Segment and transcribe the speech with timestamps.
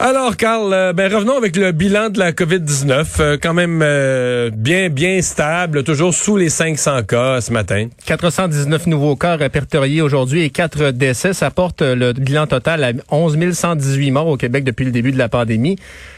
[0.00, 3.06] Alors, Carl, euh, ben, revenons avec le bilan de la COVID-19.
[3.18, 7.88] Euh, quand même euh, bien, bien stable, toujours sous les 500 cas ce matin.
[8.06, 11.32] 419 nouveaux cas répertoriés aujourd'hui et 4 décès.
[11.32, 15.18] Ça porte le bilan total à 11 118 morts au Québec depuis le début de
[15.18, 15.74] la pandémie.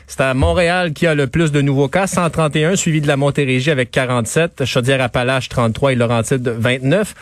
[0.06, 3.70] C'est à Montréal qui a le plus de nouveaux cas, 131, suivi de la Montérégie
[3.70, 7.14] avec 47, Chaudière-Appalaches 33 et Laurentide 29.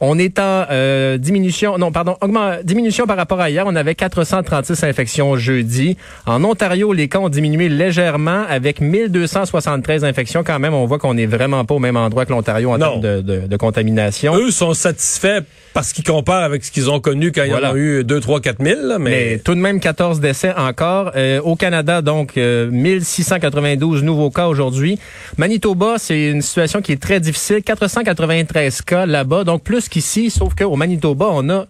[0.00, 3.64] On est en euh, diminution, non, pardon, augment, diminution par rapport à hier.
[3.66, 5.96] On avait 436 infections jeudi.
[6.26, 10.44] En Ontario, les cas ont diminué légèrement avec 1273 infections.
[10.44, 13.00] Quand même, on voit qu'on est vraiment pas au même endroit que l'Ontario en termes
[13.00, 14.36] de, de, contamination.
[14.36, 15.40] Eux sont satisfaits
[15.72, 18.20] parce qu'ils comparent avec ce qu'ils ont connu quand il y en a eu 2,
[18.20, 18.98] 3, 4 000.
[18.98, 19.38] mais...
[19.44, 21.12] tout de même 14 décès encore.
[21.16, 24.98] Euh, au Canada, donc, 1692 euh, nouveaux cas aujourd'hui.
[25.38, 27.62] Manitoba, c'est une situation qui est très difficile.
[27.62, 31.66] 493 cas là-bas, donc plus qu'ici, sauf qu'au Manitoba, on a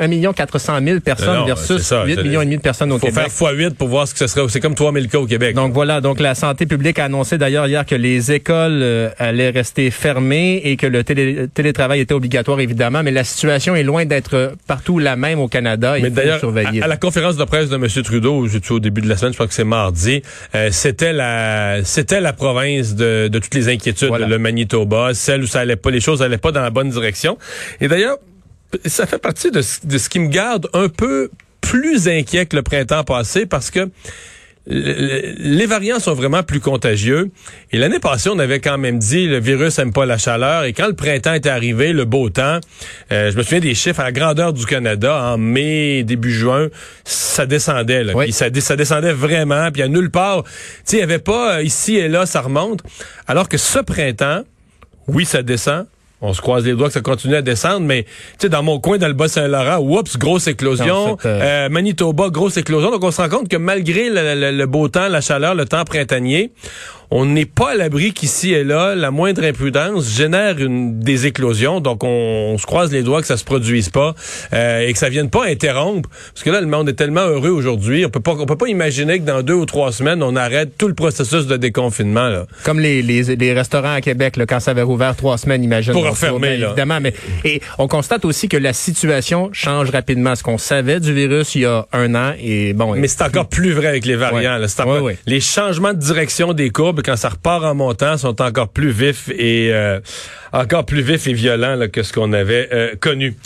[0.00, 3.24] 1 400 000 personnes versus 8 millions et demi de personnes au Québec.
[3.26, 4.46] Il faut faire x8 pour voir ce que ce serait.
[4.48, 5.54] C'est comme 3 000 cas au Québec.
[5.54, 9.50] Donc voilà, donc la santé publique a annoncé d'ailleurs hier que les écoles euh, allaient
[9.50, 14.54] rester fermées et que le télétravail était obligatoire évidemment, mais la situation est loin d'être
[14.66, 15.98] partout la même au Canada.
[15.98, 16.40] Il mais d'ailleurs,
[16.82, 17.86] à, la conférence de presse de M.
[18.02, 20.22] Trudeau, au début de la semaine, je crois que c'est mardi,
[20.54, 25.46] euh, c'était la c'était la province de, de toutes les inquiétudes, le Manitoba, celle où
[25.46, 27.38] ça allait pas, les choses allaient pas dans la bonne direction.
[27.80, 28.18] Et d'ailleurs,
[28.84, 33.04] ça fait partie de, ce qui me garde un peu plus inquiet que le printemps
[33.04, 33.90] passé parce que
[34.66, 37.30] les variants sont vraiment plus contagieux.
[37.72, 40.64] Et l'année passée, on avait quand même dit le virus aime pas la chaleur.
[40.64, 42.60] Et quand le printemps est arrivé, le beau temps,
[43.10, 46.68] euh, je me souviens des chiffres à la grandeur du Canada en mai, début juin,
[47.04, 48.04] ça descendait.
[48.04, 48.12] Là.
[48.30, 49.70] ça, ça, descendait vraiment.
[49.72, 50.50] Puis à nulle part, tu
[50.84, 52.82] sais, il y avait pas euh, ici et là, ça remonte.
[53.26, 54.42] Alors que ce printemps,
[55.08, 55.86] oui, ça descend
[56.22, 58.78] on se croise les doigts que ça continue à descendre, mais tu sais, dans mon
[58.78, 61.16] coin, dans le Bas-Saint-Laurent, oups, grosse éclosion.
[61.24, 62.90] Euh, euh, Manitoba, grosse éclosion.
[62.90, 66.52] Donc, on se rend compte que malgré le beau temps, la chaleur, le temps printanier,
[67.10, 71.80] on n'est pas à l'abri qu'ici et là, la moindre imprudence génère une, des éclosions.
[71.80, 74.14] Donc, on, se croise les doigts que ça se produise pas
[74.52, 76.08] euh, et que ça vienne pas interrompre.
[76.32, 78.04] Parce que là, le monde est tellement heureux aujourd'hui.
[78.04, 80.76] On peut pas, on peut pas imaginer que dans deux ou trois semaines, on arrête
[80.78, 82.28] tout le processus de déconfinement.
[82.28, 82.46] Là.
[82.64, 85.92] Comme les, les, les restaurants à Québec, là, quand ça avait rouvert trois semaines, imagine.
[85.92, 86.68] Pour refermer, là.
[86.68, 87.00] Évidemment.
[87.00, 87.14] Mais,
[87.44, 90.34] et on constate aussi que la situation change rapidement.
[90.36, 92.94] Ce qu'on savait du virus il y a un an et bon.
[92.94, 94.58] Mais c'est encore plus vrai avec les variants.
[94.58, 94.66] Là.
[95.26, 99.28] Les changements de direction des courbes quand ça repart en montant, sont encore plus vifs
[99.30, 100.00] et euh,
[100.52, 103.36] encore plus vifs et violents que ce qu'on avait euh, connu.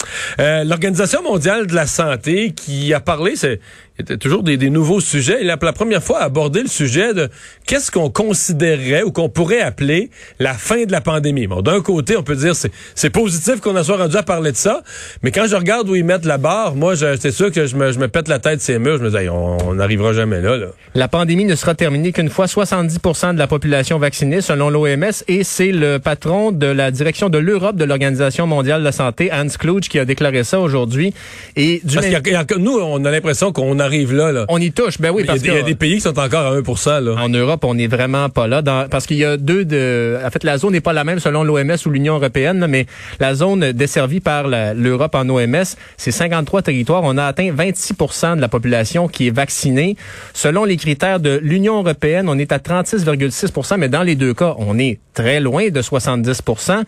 [0.40, 3.60] Euh, L'Organisation mondiale de la santé qui a parlé, c'est
[3.98, 5.38] était toujours des, nouveaux sujets.
[5.40, 7.28] Il a pour la première fois abordé le sujet de
[7.66, 10.10] qu'est-ce qu'on considérerait ou qu'on pourrait appeler
[10.40, 11.46] la fin de la pandémie.
[11.46, 14.56] Bon, d'un côté, on peut dire c'est c'est positif qu'on soit rendu à parler de
[14.56, 14.82] ça,
[15.22, 17.92] mais quand je regarde où ils mettent la barre, moi, c'est sûr que je me,
[17.92, 18.98] je me pète la tête ces murs.
[18.98, 20.66] Je me dis, on n'arrivera jamais là, là.
[20.94, 25.44] La pandémie ne sera terminée qu'une fois 70% de la population vaccinée, selon l'OMS, et
[25.44, 29.46] c'est le patron de la direction de l'Europe de l'Organisation mondiale de la santé, Hans
[29.58, 31.14] Kluge, qui a déclaré ça aujourd'hui.
[31.56, 32.06] Et du Parce
[32.58, 34.46] nous, on a l'impression qu'on arrive là, là.
[34.48, 36.54] On y touche, ben oui, parce qu'il y, a des pays qui sont encore à
[36.54, 37.14] 1 là.
[37.18, 40.18] En Europe, on n'est vraiment pas là, parce qu'il y a deux de...
[40.24, 42.86] En fait, la zone n'est pas la même selon l'OMS ou l'Union européenne, mais
[43.20, 45.64] la zone desservie par l'Europe en OMS,
[45.96, 47.02] c'est 53 territoires.
[47.04, 49.96] On a atteint 26% de la population qui est vaccinée.
[50.32, 54.54] Selon les critères de l'Union européenne, on est à 36,6% mais dans les deux cas,
[54.58, 56.84] on est très loin de 70%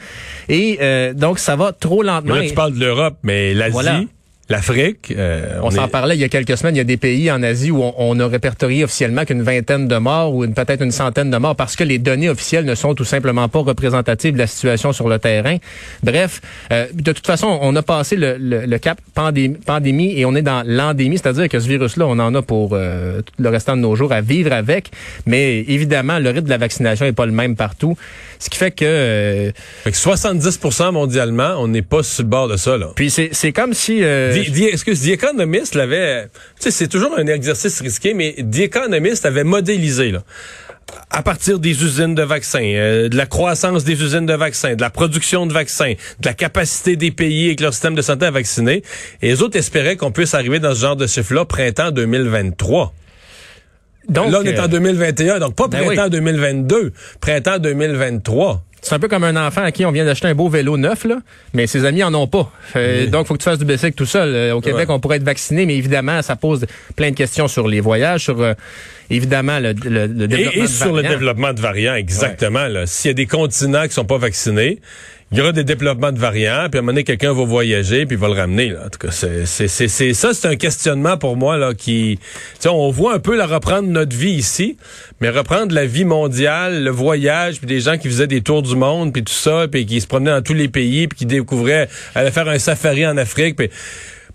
[0.48, 2.34] Et euh, donc, ça va trop lentement.
[2.34, 4.08] là, tu parles de l'Europe, mais l'Asie...
[4.48, 5.12] L'Afrique.
[5.16, 6.76] Euh, on, s'en parlait il y a quelques semaines.
[6.76, 9.96] Il y a des pays en Asie où on, a répertorié officiellement qu'une vingtaine de
[9.96, 13.04] morts ou peut-être une centaine de morts parce que les données officielles ne sont tout
[13.04, 15.56] simplement pas représentatives de la situation sur le terrain.
[16.04, 16.40] Bref,
[16.72, 20.62] euh, de toute façon, on a passé le, cap pandémie, pandémie, et on est dans
[20.64, 24.12] l'endémie, c'est-à-dire que ce virus-là, on en a pour euh, le restant de nos jours
[24.12, 24.92] à vivre avec.
[25.26, 27.96] Mais évidemment, le rythme de la vaccination n'est pas le même partout,
[28.38, 29.52] ce qui fait que...
[29.82, 32.76] fait que 70% mondialement, on n'est pas sur le bord de ça.
[32.76, 32.90] Là.
[32.94, 34.02] Puis c'est comme si
[34.40, 39.26] est-ce que The Economist l'avait, tu sais, c'est toujours un exercice risqué, mais The Economist
[39.26, 40.22] avait modélisé, là
[41.10, 44.80] à partir des usines de vaccins, euh, de la croissance des usines de vaccins, de
[44.80, 48.30] la production de vaccins, de la capacité des pays avec leur système de santé à
[48.30, 48.82] vacciner.
[49.22, 52.94] Et les autres espéraient qu'on puisse arriver dans ce genre de chiffre-là printemps 2023.
[54.08, 58.62] Donc, là, on est en 2021, euh, donc pas ben printemps 2022, printemps 2023.
[58.86, 61.04] C'est un peu comme un enfant à qui on vient d'acheter un beau vélo neuf,
[61.04, 61.16] là,
[61.54, 62.52] mais ses amis en ont pas.
[62.76, 64.32] Euh, donc, il faut que tu fasses du bicycle tout seul.
[64.32, 67.66] Euh, au Québec, on pourrait être vacciné, mais évidemment, ça pose plein de questions sur
[67.66, 68.54] les voyages, sur euh,
[69.10, 72.66] évidemment le, développement et, et sur le développement de variants, exactement.
[72.86, 74.80] S'il y a des continents qui sont pas vaccinés,
[75.32, 78.06] il y aura des développements de variants, puis à un moment donné, quelqu'un va voyager,
[78.06, 78.68] puis il va le ramener.
[78.68, 78.86] Là.
[78.86, 82.20] En tout cas, c'est, c'est, c'est, ça, c'est un questionnement pour moi là qui,
[82.64, 84.76] on voit un peu la reprendre notre vie ici,
[85.20, 88.76] mais reprendre la vie mondiale, le voyage, puis des gens qui faisaient des tours du
[88.76, 91.88] monde, puis tout ça, puis qui se promenaient dans tous les pays, puis qui découvraient,
[92.14, 93.68] allaient faire un safari en Afrique, puis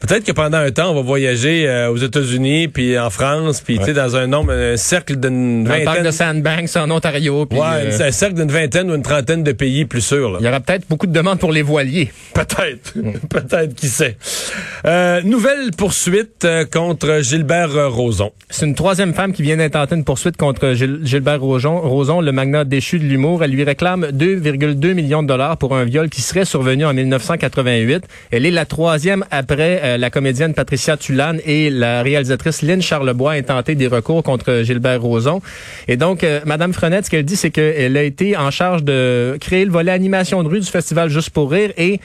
[0.01, 3.77] Peut-être que pendant un temps, on va voyager euh, aux États-Unis, puis en France, puis
[3.77, 5.85] tu sais, dans un nombre, un cercle d'une vingtaine...
[5.85, 7.45] parc de Sandbanks en Ontario.
[7.45, 10.37] Puis, ouais, euh, un cercle d'une vingtaine ou une trentaine de pays plus sûrs.
[10.39, 12.11] Il y aura peut-être beaucoup de demandes pour les voiliers.
[12.33, 12.93] Peut-être.
[13.29, 14.17] peut-être, qui sait.
[14.85, 18.31] Euh, nouvelle poursuite euh, contre Gilbert Rozon.
[18.49, 22.63] C'est une troisième femme qui vient d'intenter une poursuite contre Gilbert Rozon, Rozon, le magnat
[22.63, 23.43] déchu de l'humour.
[23.43, 28.03] Elle lui réclame 2,2 millions de dollars pour un viol qui serait survenu en 1988.
[28.31, 33.35] Elle est la troisième après euh, la comédienne Patricia Tulane et la réalisatrice Lynn Charlebois
[33.37, 35.41] ont tenté des recours contre Gilbert Rozon.
[35.87, 39.37] Et donc, euh, Madame Frenette, ce qu'elle dit, c'est qu'elle a été en charge de
[39.39, 41.99] créer le volet animation de rue du festival Juste pour rire et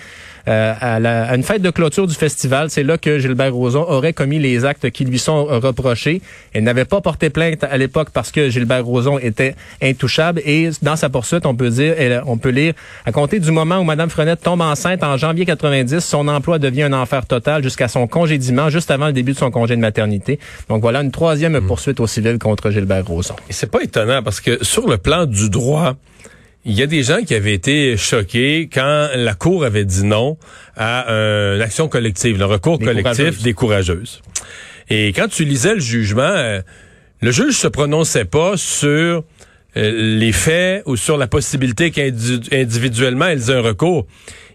[0.49, 2.71] euh, à, la, une fête de clôture du festival.
[2.71, 6.23] C'est là que Gilbert Rozon aurait commis les actes qui lui sont reprochés.
[6.53, 10.41] Elle n'avait pas porté plainte à l'époque parce que Gilbert Rozon était intouchable.
[10.45, 11.95] Et dans sa poursuite, on peut dire,
[12.27, 16.01] on peut lire, à compter du moment où Mme Frenette tombe enceinte en janvier 90,
[16.01, 19.51] son emploi devient un enfer total jusqu'à son congédiement, juste avant le début de son
[19.51, 20.39] congé de maternité.
[20.69, 21.67] Donc voilà une troisième hmm.
[21.67, 23.37] poursuite au civil contre Gilbert Rozon.
[23.49, 25.95] Et c'est pas étonnant parce que sur le plan du droit,
[26.67, 30.37] il y a des gens qui avaient été choqués quand la Cour avait dit non
[30.77, 34.21] à une action collective, le recours collectif des courageuses.
[34.91, 36.61] Et quand tu lisais le jugement, euh,
[37.23, 39.21] le juge se prononçait pas sur euh,
[39.75, 44.07] les faits ou sur la possibilité qu'individuellement elles aient un recours.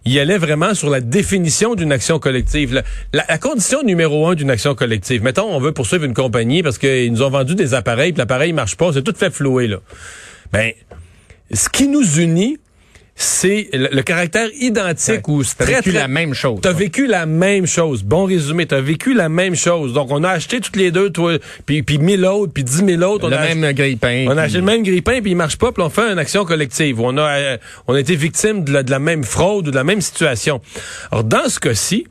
[0.04, 2.82] Il allait vraiment sur la définition d'une action collective.
[3.14, 5.22] La, condition numéro un d'une action collective.
[5.24, 8.52] Mettons, on veut poursuivre une compagnie parce qu'ils nous ont vendu des appareils, puis l'appareil
[8.52, 9.78] marche pas, c'est tout fait flouer là.
[10.52, 10.74] Ben,
[11.54, 12.58] ce qui nous unit,
[13.16, 16.60] c'est le, caractère identique ou très, vécu la même chose.
[16.62, 18.04] T'as vécu la même chose.
[18.04, 19.94] Bon résumé, t'as vécu la même chose.
[19.94, 23.04] Donc on a acheté toutes les deux, toi, puis puis mille autres, puis dix mille
[23.04, 23.30] autres.
[23.30, 24.26] Le même grille-pain.
[24.28, 26.46] On a acheté le même grille-pain, puis il marche pas, puis on fait une action
[26.46, 27.00] collective.
[27.00, 27.58] On a euh,
[27.88, 30.62] on a été victime de de la même fraude ou de la même situation.
[31.12, 32.08] Alors dans ce cas-ci,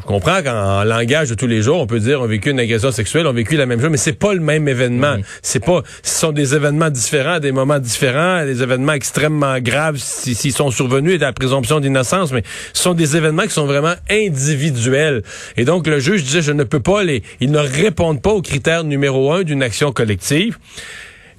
[0.00, 2.60] je comprends qu'en langage de tous les jours, on peut dire on a vécu une
[2.60, 5.16] agression sexuelle, on a vécu la même chose, mais c'est pas le même événement.
[5.42, 10.52] C'est pas, ce sont des événements différents, des moments différents, des événements extrêmement graves s'ils
[10.52, 12.42] sont survenus et de la présomption d'innocence, mais
[12.72, 15.22] ce sont des événements qui sont vraiment individuels.
[15.56, 18.42] Et donc le juge disait je ne peux pas les, ils ne répondent pas aux
[18.42, 20.58] critères numéro un d'une action collective.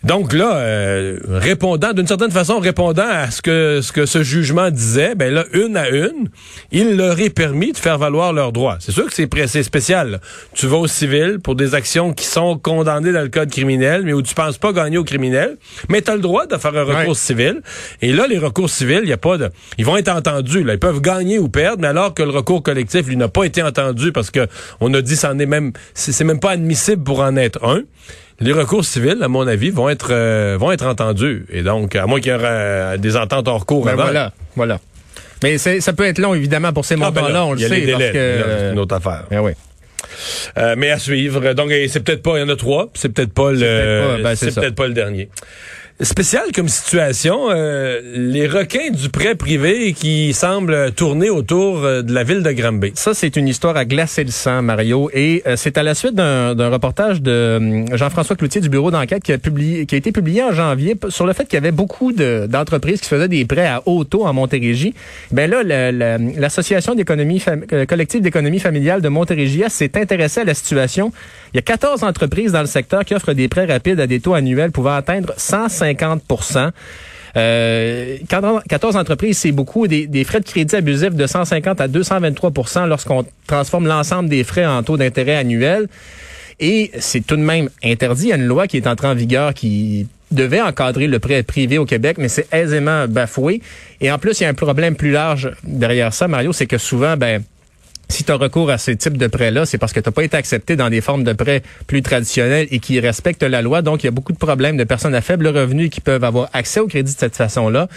[0.04, 4.70] Donc là, euh, répondant d'une certaine façon, répondant à ce que ce que ce jugement
[4.70, 6.28] disait, ben là, une à une,
[6.74, 8.76] il leur est permis de faire valoir leurs droits.
[8.82, 10.20] C'est sûr que c'est c'est spécial.
[10.54, 14.12] Tu vas au civil pour des actions qui sont condamnées dans le code criminel, mais
[14.12, 15.58] où tu penses pas gagner au criminel,
[15.88, 17.62] mais tu as le droit de faire un recours civil.
[18.02, 20.64] Et là, les recours civils, il y a pas de, ils vont être entendus.
[20.64, 23.46] Là, ils peuvent gagner ou perdre, mais alors que le recours collectif, lui, n'a pas
[23.46, 24.48] été entendu parce que
[24.82, 27.84] on a dit, c'en est même, c'est même pas admissible pour en être un
[28.40, 31.46] les recours civils, à mon avis, vont être euh, vont être entendus.
[31.52, 34.80] Et donc, à moins qu'il y ait euh, des ententes hors cours ben Voilà, voilà.
[35.44, 37.82] Mais ça peut être long, évidemment, pour ces ah, ben montants-là, on le sait.
[37.82, 39.26] Délais, c'est une autre affaire.
[39.30, 39.52] Ben oui.
[40.58, 41.54] Euh, mais à suivre.
[41.54, 44.76] Donc, c'est peut-être pas, il y en a trois, c'est peut-être pas le, c'est peut-être
[44.76, 45.30] pas le dernier
[46.04, 47.50] spécial comme situation.
[47.50, 52.52] Euh, les requins du prêt privé qui semblent tourner autour euh, de la ville de
[52.52, 52.92] Granby.
[52.96, 55.10] Ça, c'est une histoire à glacer le sang, Mario.
[55.14, 59.32] Et euh, c'est à la suite d'un reportage de Jean-François Cloutier du bureau d'enquête qui
[59.32, 62.12] a publié, qui a été publié en janvier sur le fait qu'il y avait beaucoup
[62.12, 64.94] d'entreprises qui faisaient des prêts à haut taux en Montérégie.
[65.32, 65.64] Ben là,
[66.38, 67.42] l'association d'économie
[67.88, 71.12] collective d'économie familiale de Montérégie s'est intéressée à la situation.
[71.54, 74.20] Il y a 14 entreprises dans le secteur qui offrent des prêts rapides à des
[74.20, 75.93] taux annuels pouvant atteindre 150
[77.36, 79.88] euh, 14 entreprises, c'est beaucoup.
[79.88, 84.66] Des, des, frais de crédit abusifs de 150 à 223% lorsqu'on transforme l'ensemble des frais
[84.66, 85.88] en taux d'intérêt annuel.
[86.60, 88.26] Et c'est tout de même interdit.
[88.26, 91.44] Il y a une loi qui est entrée en vigueur qui devait encadrer le prêt
[91.44, 93.62] privé au Québec, mais c'est aisément bafoué.
[94.02, 96.78] Et en plus, il y a un problème plus large derrière ça, Mario, c'est que
[96.78, 97.44] souvent, ben,
[98.14, 100.24] si tu as recours à ces types de prêts-là, c'est parce que tu n'as pas
[100.24, 103.82] été accepté dans des formes de prêts plus traditionnels et qui respectent la loi.
[103.82, 106.50] Donc, il y a beaucoup de problèmes de personnes à faible revenu qui peuvent avoir
[106.54, 107.88] accès au crédit de cette façon-là.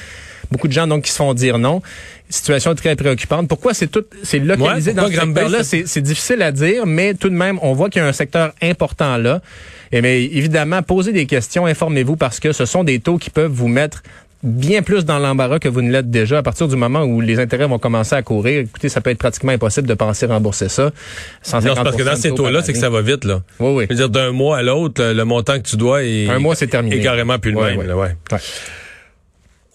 [0.51, 1.83] Beaucoup de gens donc qui se font dire non.
[2.31, 3.49] Situation très préoccupante.
[3.49, 5.63] Pourquoi c'est tout c'est localisé dans ce secteur-là?
[5.65, 8.53] C'est difficile à dire, mais tout de même, on voit qu'il y a un secteur
[8.63, 9.41] important là.
[9.93, 13.53] Et mais évidemment, posez des questions, informez-vous parce que ce sont des taux qui peuvent
[13.53, 14.03] vous mettre
[14.43, 17.39] bien plus dans l'embarras que vous ne l'êtes déjà à partir du moment où les
[17.39, 18.61] intérêts vont commencer à courir.
[18.61, 20.93] Écoutez, ça peut être pratiquement impossible de penser rembourser ça.
[21.53, 23.43] Non, parce que dans ces taux-là, c'est que ça va vite, là.
[23.59, 23.85] Oui, oui.
[23.85, 26.29] Je veux dire, d'un mois à l'autre, le montant que tu dois est...
[26.29, 26.97] Un mois, c'est terminé.
[26.97, 27.93] Est carrément plus le même, ouais.
[27.93, 28.39] ouais.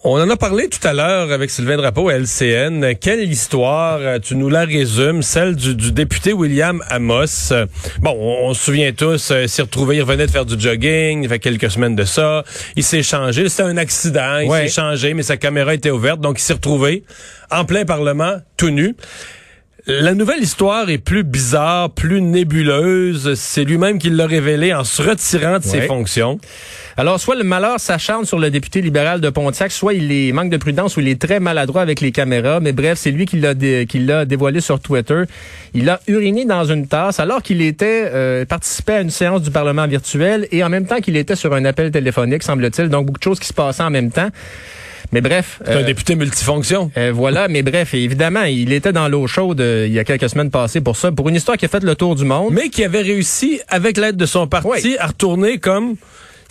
[0.04, 2.96] On en a parlé tout à l'heure avec Sylvain Drapeau à LCN.
[2.96, 7.54] Quelle histoire, euh, tu nous la résumes, celle du, député William Amos.
[8.00, 11.30] Bon, on, se souvient tous, euh, s'est retrouvé, il revenait de faire du jogging, il
[11.30, 12.44] fait quelques semaines de ça.
[12.76, 16.40] Il s'est changé, c'était un accident, il s'est changé, mais sa caméra était ouverte, donc
[16.40, 17.04] il s'est retrouvé
[17.52, 18.96] en plein Parlement, tout nu.
[19.88, 23.34] La nouvelle histoire est plus bizarre, plus nébuleuse.
[23.34, 26.40] C'est lui-même qui l'a révélé en se retirant de ses fonctions.
[26.98, 30.52] Alors, soit le malheur s'acharne sur le député libéral de Pontiac, soit il est manque
[30.52, 32.60] de prudence ou il est très maladroit avec les caméras.
[32.60, 35.24] Mais bref, c'est lui qui l'a l'a dévoilé sur Twitter.
[35.74, 39.50] Il a uriné dans une tasse alors qu'il était euh, participait à une séance du
[39.50, 42.90] Parlement virtuel et en même temps qu'il était sur un appel téléphonique, semble-t-il.
[42.90, 44.30] Donc beaucoup de choses qui se passaient en même temps.
[45.12, 45.60] Mais bref.
[45.66, 46.92] C'est un euh, député multifonction.
[46.98, 50.30] Euh, voilà, mais bref, évidemment, il était dans l'eau chaude euh, il y a quelques
[50.30, 52.54] semaines passées pour ça, pour une histoire qui a fait le tour du monde.
[52.54, 55.96] Mais qui avait réussi, avec l'aide de son parti, à retourner comme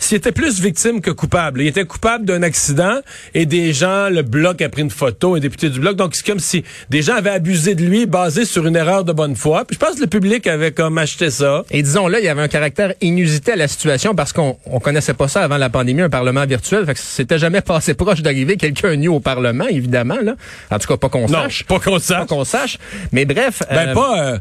[0.01, 1.61] s'il était plus victime que coupable.
[1.61, 2.99] Il était coupable d'un accident
[3.33, 5.95] et des gens, le bloc a pris une photo, un député du bloc.
[5.95, 9.13] Donc, c'est comme si des gens avaient abusé de lui basé sur une erreur de
[9.13, 9.63] bonne foi.
[9.65, 11.63] Puis je pense que le public avait comme acheté ça.
[11.71, 14.79] Et disons là, il y avait un caractère inusité à la situation parce qu'on on
[14.79, 16.85] connaissait pas ça avant la pandémie, un parlement virtuel.
[16.85, 20.17] Fait que c'était jamais passé proche d'arriver quelqu'un nu au parlement, évidemment.
[20.21, 20.35] Là.
[20.71, 21.63] En tout cas, pas qu'on sache.
[21.65, 22.19] pas qu'on sache.
[22.19, 22.77] Pas qu'on sache.
[23.11, 23.61] Mais bref.
[23.69, 24.25] Ben, euh, pas...
[24.25, 24.37] Euh,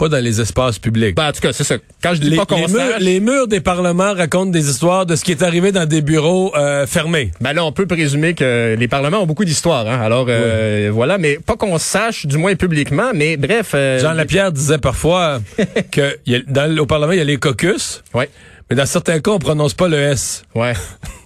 [0.00, 1.14] pas dans les espaces publics.
[1.14, 1.76] Ben, en tout cas, c'est ça.
[2.02, 5.14] Quand je dis pas qu'on les, murs, les murs des parlements racontent des histoires de
[5.14, 7.32] ce qui est arrivé dans des bureaux euh, fermés.
[7.42, 9.86] Ben là, on peut présumer que les parlements ont beaucoup d'histoires.
[9.86, 10.00] Hein?
[10.00, 13.72] Alors, euh, voilà, mais pas qu'on sache, du moins publiquement, mais bref...
[13.74, 15.42] Euh, Jean Lapierre disait parfois
[15.92, 18.02] que y a, dans, au Parlement, il y a les caucus.
[18.14, 18.30] Ouais.
[18.70, 20.44] Mais dans certains cas, on prononce pas le S.
[20.54, 20.72] Ouais.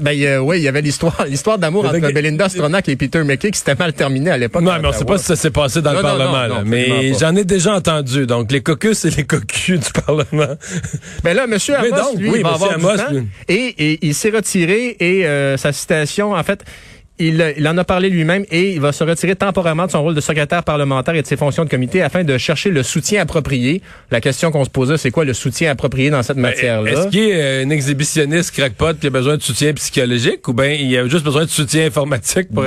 [0.00, 3.58] ben, oui, il y avait l'histoire, l'histoire d'amour entre Belinda Stronach et Peter McKay qui
[3.58, 4.62] s'était mal terminée à l'époque.
[4.62, 6.62] Non, mais on sait pas si ça s'est passé dans le Parlement.
[6.64, 8.26] mais j'en ai déjà entendu.
[8.26, 10.56] Donc, les caucus et les cocus du Parlement.
[11.22, 11.52] Ben là, M.
[11.52, 16.32] Amos, lui, il va avoir du temps, et, il s'est retiré et euh, sa citation,
[16.32, 16.64] en fait,
[17.20, 20.20] il, en a parlé lui-même et il va se retirer temporairement de son rôle de
[20.20, 23.82] secrétaire parlementaire et de ses fonctions de comité afin de chercher le soutien approprié.
[24.10, 26.90] La question qu'on se posait, c'est quoi le soutien approprié dans cette ben, matière-là?
[26.90, 30.72] Est-ce qu'il est euh, un exhibitionniste crackpot qui a besoin de soutien psychologique ou bien
[30.72, 32.64] il a juste besoin de soutien informatique pour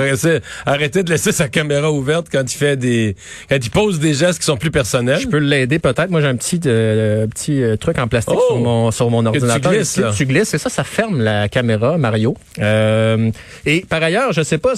[0.66, 3.16] arrêter de laisser sa caméra ouverte quand il fait des
[3.48, 5.18] quand il pose des gestes qui sont plus personnels?
[5.20, 6.10] Je peux l'aider peut-être.
[6.10, 8.58] Moi, j'ai un petit euh, petit euh, truc en plastique sur oh!
[8.58, 9.72] mon sur mon ordinateur.
[9.72, 12.36] Tu glisses, tu glisses et ça, ça ferme la caméra, Mario.
[12.60, 14.74] et par ailleurs, je sais pas.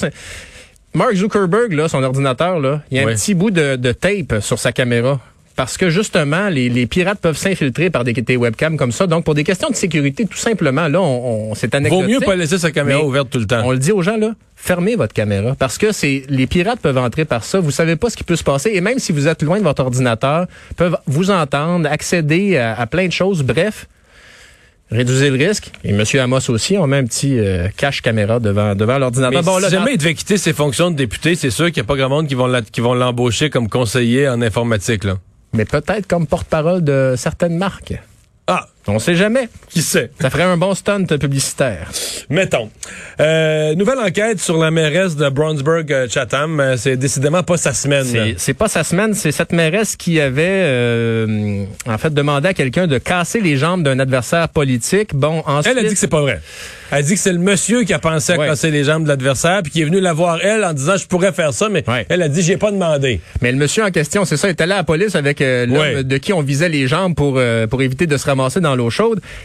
[0.95, 4.59] Mark Zuckerberg, là, son ordinateur, là, il y a un petit bout de, tape sur
[4.59, 5.21] sa caméra
[5.55, 9.07] parce que justement, les, pirates peuvent s'infiltrer par des, des, webcams comme ça.
[9.07, 12.05] Donc, pour des questions de sécurité, tout simplement, là, on, on c'est anecdotique.
[12.05, 13.63] Vaut mieux pas laisser sa caméra ouverte tout le temps.
[13.65, 16.99] On le dit aux gens, là, fermez votre caméra parce que c'est les pirates peuvent
[16.99, 17.61] entrer par ça.
[17.61, 19.65] Vous savez pas ce qui peut se passer et même si vous êtes loin de
[19.65, 20.47] votre ordinateur,
[20.77, 23.43] peuvent vous entendre, accéder à plein de choses.
[23.43, 23.87] Bref,
[24.91, 25.71] réduisez le risque.
[25.85, 26.05] Et M.
[26.21, 29.43] Amos aussi, on met un petit euh, cache caméra devant devant l'ordinateur.
[29.43, 31.89] Bon, si jamais il devait quitter ses fonctions de député, c'est sûr qu'il n'y a
[31.89, 35.19] pas grand monde qui vont l'embaucher comme conseiller en informatique là.
[35.53, 37.95] Mais peut-être comme porte-parole de certaines marques.
[38.47, 39.49] Ah, on sait jamais.
[39.69, 40.11] Qui sait?
[40.21, 41.91] Ça ferait un bon stunt publicitaire.
[42.31, 42.71] Mettons.
[43.21, 46.61] Euh, nouvelle enquête sur la mairesse de Brownsburg-Chatham.
[46.61, 48.07] Euh, c'est décidément pas sa semaine.
[48.37, 49.15] C'est pas sa semaine.
[49.15, 53.83] C'est cette mairesse qui avait, euh, en fait, demandé à quelqu'un de casser les jambes
[53.83, 55.15] d'un adversaire politique.
[55.15, 55.77] Bon, ensuite...
[55.77, 56.41] Elle a dit que c'est pas vrai.
[56.93, 59.61] Elle dit que c'est le monsieur qui a pensé à casser les jambes de l'adversaire,
[59.63, 62.23] puis qui est venu la voir elle en disant je pourrais faire ça, mais elle
[62.23, 63.21] a dit j'ai pas demandé.
[63.43, 66.17] Mais le monsieur en question, c'est ça, est allé à la police avec l'homme de
[66.19, 68.76] qui on visait les jambes pour pour éviter de se ramasser dans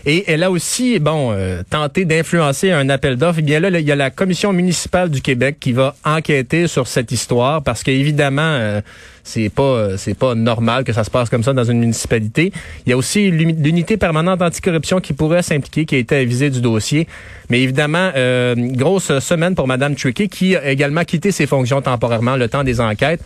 [0.05, 3.39] Et elle a aussi, bon, euh, tenté d'influencer un appel d'offres.
[3.39, 6.87] Eh bien là, il y a la commission municipale du Québec qui va enquêter sur
[6.87, 8.81] cette histoire parce qu'évidemment, euh,
[9.23, 12.51] c'est pas c'est pas normal que ça se passe comme ça dans une municipalité.
[12.85, 16.61] Il y a aussi l'unité permanente anticorruption qui pourrait s'impliquer, qui a été avisée du
[16.61, 17.07] dossier.
[17.49, 22.35] Mais évidemment, euh, grosse semaine pour Madame Tricky qui a également quitté ses fonctions temporairement
[22.35, 23.21] le temps des enquêtes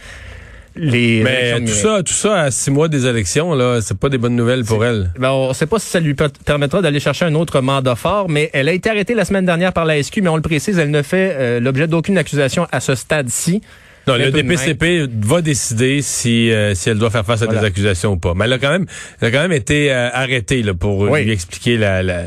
[0.75, 4.17] les mais tout ça tout ça à six mois des élections là c'est pas des
[4.17, 5.11] bonnes nouvelles pour elle.
[5.17, 6.15] ben on sait pas si ça lui
[6.45, 9.73] permettra d'aller chercher un autre mandat fort mais elle a été arrêtée la semaine dernière
[9.73, 12.79] par la SQ mais on le précise elle ne fait euh, l'objet d'aucune accusation à
[12.79, 13.61] ce stade-ci.
[14.07, 18.11] Non, le DPCP va décider si euh, si elle doit faire face à des accusations
[18.11, 18.33] ou pas.
[18.35, 18.85] Mais elle a quand même
[19.19, 22.25] elle a quand même été euh, arrêtée là, pour lui expliquer la, la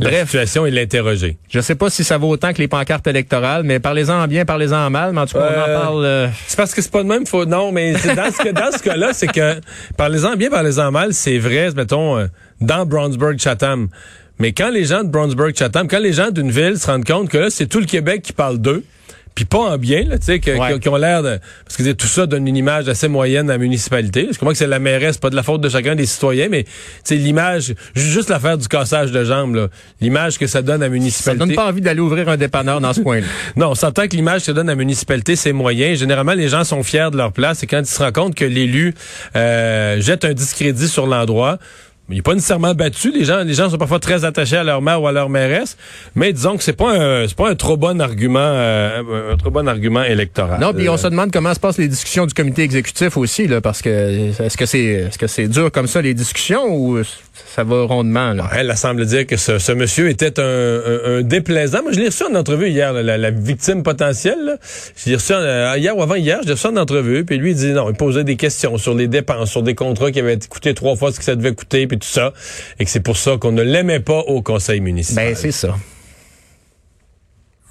[0.00, 1.36] la situation et l'interroger.
[1.50, 4.44] Je sais pas si ça vaut autant que les pancartes électorales, mais parlez-en en bien,
[4.44, 6.04] parlez-en en mal, mais en tout cas, on en euh, parle.
[6.04, 8.82] Euh, c'est parce que c'est pas de même, faut non, mais dans ce, dans ce
[8.82, 9.60] cas-là, c'est que
[9.96, 12.26] parlez-en bien, parlez-en mal, c'est vrai, mettons, euh,
[12.60, 13.88] dans Brownsburg, Chatham.
[14.38, 17.28] Mais quand les gens de Brownsburg, Chatham, quand les gens d'une ville se rendent compte
[17.28, 18.82] que là, c'est tout le Québec qui parle d'eux,
[19.34, 21.38] puis pas en bien, tu sais, que, qui, ont l'air de...
[21.64, 24.28] Parce que tout ça donne une image assez moyenne à la municipalité.
[24.32, 26.64] Je comprends que c'est la mairesse, pas de la faute de chacun des citoyens, mais
[27.04, 29.68] c'est l'image, juste l'affaire du cassage de jambes,
[30.00, 31.40] l'image que ça donne à la municipalité.
[31.40, 33.26] Ça donne pas envie d'aller ouvrir un dépanneur dans ce coin-là.
[33.56, 35.94] non, on s'entend que l'image que ça donne à la municipalité, c'est moyen.
[35.94, 38.44] Généralement, les gens sont fiers de leur place et quand ils se rendent compte que
[38.44, 38.94] l'élu
[39.36, 41.58] euh, jette un discrédit sur l'endroit,
[42.08, 43.10] il n'est pas nécessairement battu.
[43.12, 45.76] Les gens, les gens sont parfois très attachés à leur mère ou à leur mairesse,
[46.14, 49.50] mais disons que c'est pas un, c'est pas un trop bon argument, euh, un trop
[49.50, 50.60] bon argument électoral.
[50.60, 53.60] Non, puis on se demande comment se passent les discussions du comité exécutif aussi, là,
[53.60, 57.00] parce que est-ce que c'est, est-ce que c'est dur comme ça les discussions ou
[57.32, 58.50] ça va rondement là?
[58.54, 61.82] Elle semble dire que ce, monsieur était un, déplaisant.
[61.82, 64.44] Moi, je l'ai reçu en entrevue hier, la, victime potentielle.
[64.44, 64.56] Là.
[64.96, 67.50] Je l'ai reçu euh, hier ou avant hier, je l'ai reçu en entrevue, puis lui
[67.50, 70.38] il dit non, il posait des questions sur les dépenses, sur des contrats qui avaient
[70.48, 72.32] coûté trois fois ce que ça devait coûter, puis tout ça,
[72.78, 75.26] et que c'est pour ça qu'on ne l'aimait pas au conseil municipal.
[75.26, 75.76] Ben, c'est ça.